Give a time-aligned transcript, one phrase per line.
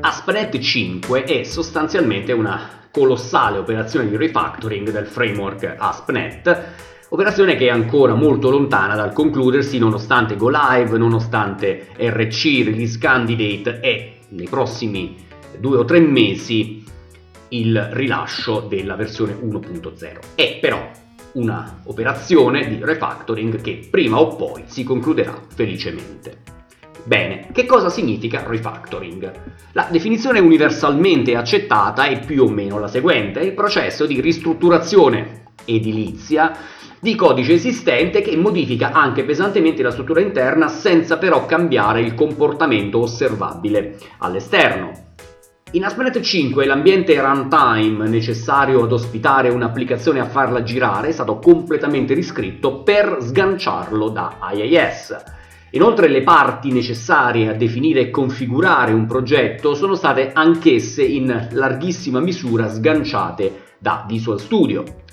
[0.00, 6.64] ASP.NET 5 è sostanzialmente una colossale operazione di refactoring del framework ASP.NET,
[7.10, 13.80] operazione che è ancora molto lontana dal concludersi nonostante Go Live, nonostante RC, Release Candidate
[13.80, 15.16] e nei prossimi
[15.58, 16.84] due o tre mesi
[17.50, 20.18] il rilascio della versione 1.0.
[20.34, 21.04] È però
[21.36, 26.54] una operazione di refactoring che prima o poi si concluderà felicemente.
[27.04, 29.32] Bene, che cosa significa refactoring?
[29.72, 36.56] La definizione universalmente accettata è più o meno la seguente, il processo di ristrutturazione edilizia
[36.98, 43.00] di codice esistente che modifica anche pesantemente la struttura interna senza però cambiare il comportamento
[43.00, 45.05] osservabile all'esterno.
[45.76, 52.14] In ASP.NET 5 l'ambiente runtime necessario ad ospitare un'applicazione a farla girare è stato completamente
[52.14, 55.16] riscritto per sganciarlo da IIS.
[55.72, 62.20] Inoltre le parti necessarie a definire e configurare un progetto sono state anch'esse in larghissima
[62.20, 65.04] misura sganciate da Visual Studio.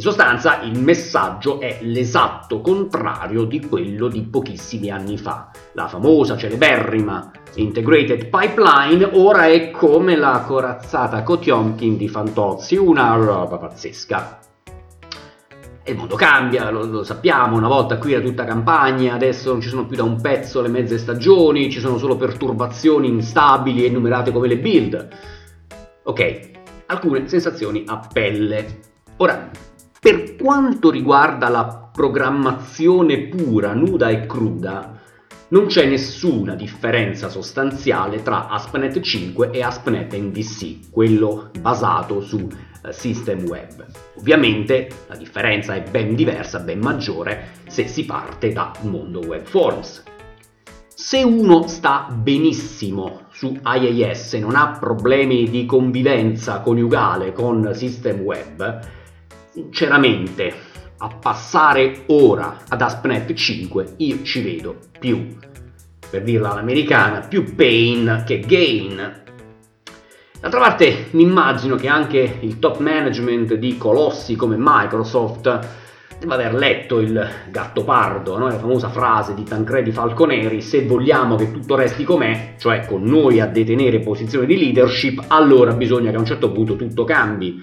[0.00, 5.50] In sostanza il messaggio è l'esatto contrario di quello di pochissimi anni fa.
[5.74, 13.58] La famosa, celeberrima Integrated Pipeline ora è come la corazzata Kotiomkin di Fantozzi, una roba
[13.58, 14.38] pazzesca.
[15.82, 19.60] E il mondo cambia, lo, lo, sappiamo, una volta qui era tutta campagna, adesso non
[19.60, 23.88] ci sono più da un pezzo le mezze stagioni, ci sono solo perturbazioni instabili e
[23.88, 25.08] enumerate come le build.
[26.04, 26.50] Ok,
[26.86, 28.88] alcune sensazioni a pelle.
[29.18, 29.50] Ora,
[30.00, 34.98] per quanto riguarda la programmazione pura, nuda e cruda,
[35.48, 42.92] non c'è nessuna differenza sostanziale tra ASP.NET 5 e ASP.NET MVC, quello basato su eh,
[42.94, 43.84] system web.
[44.16, 50.04] Ovviamente la differenza è ben diversa, ben maggiore se si parte da mondo web forms.
[50.94, 58.20] Se uno sta benissimo su IIS e non ha problemi di convivenza coniugale con system
[58.20, 58.98] web,
[59.52, 60.52] sinceramente
[60.98, 65.36] a passare ora ad ASP.NET 5 io ci vedo più,
[66.10, 69.20] per dirla all'americana, più pain che gain
[70.40, 75.58] D'altra parte mi immagino che anche il top management di colossi come Microsoft
[76.18, 78.46] deve aver letto il gatto pardo, no?
[78.46, 83.38] la famosa frase di Tancredi Falconeri, se vogliamo che tutto resti com'è, cioè con noi
[83.40, 87.60] a detenere posizioni di leadership, allora bisogna che a un certo punto tutto cambi.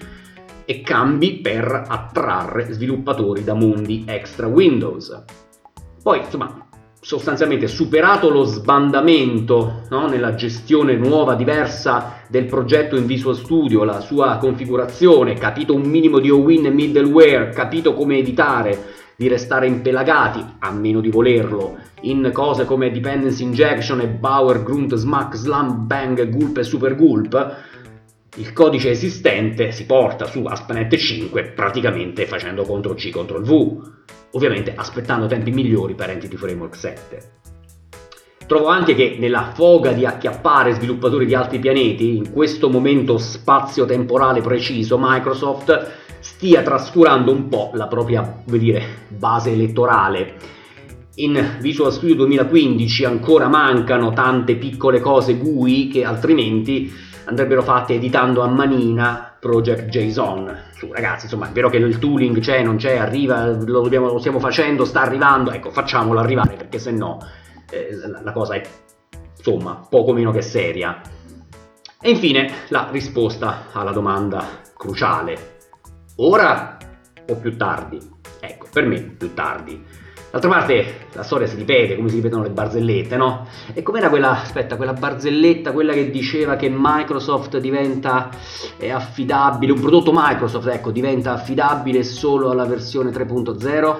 [0.70, 5.24] E cambi per attrarre sviluppatori da mondi extra Windows.
[6.02, 6.68] Poi, insomma,
[7.00, 14.00] sostanzialmente superato lo sbandamento no, nella gestione nuova, diversa del progetto in Visual Studio, la
[14.00, 20.44] sua configurazione, capito un minimo di OWIN e middleware, capito come editare, di restare impelagati,
[20.58, 26.28] a meno di volerlo, in cose come dependency injection e Bauer, Grunt, Smack, Slam, Bang,
[26.28, 27.56] Gulp e Super Gulp,
[28.38, 33.92] il codice esistente si porta su ASP.NET 5 praticamente facendo CTRL-C, CTRL-V
[34.32, 37.30] ovviamente aspettando tempi migliori per Entity Framework 7.
[38.46, 44.40] Trovo anche che nella foga di acchiappare sviluppatori di altri pianeti, in questo momento spazio-temporale
[44.40, 50.36] preciso, Microsoft stia trascurando un po' la propria, come dire, base elettorale.
[51.16, 56.90] In Visual Studio 2015 ancora mancano tante piccole cose GUI che altrimenti
[57.28, 60.56] andrebbero fatte editando a manina Project JSON.
[60.74, 64.18] Su ragazzi, insomma, è vero che il tooling c'è, non c'è, arriva, lo, dobbiamo, lo
[64.18, 67.18] stiamo facendo, sta arrivando, ecco, facciamolo arrivare perché se no
[67.70, 67.90] eh,
[68.22, 68.62] la cosa è,
[69.36, 71.00] insomma, poco meno che seria.
[72.00, 74.44] E infine la risposta alla domanda
[74.76, 75.56] cruciale.
[76.16, 76.76] Ora
[77.28, 77.98] o più tardi?
[78.40, 79.84] Ecco, per me più tardi.
[80.30, 83.46] D'altra parte la storia si ripete, come si ripetono le barzellette, no?
[83.72, 88.28] E com'era quella, aspetta, quella barzelletta, quella che diceva che Microsoft diventa
[88.76, 93.96] eh, affidabile, un prodotto Microsoft, ecco, diventa affidabile solo alla versione 3.0?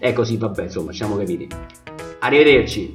[0.00, 1.48] Ecco sì, vabbè, insomma, siamo capiti.
[2.20, 2.90] Arrivederci.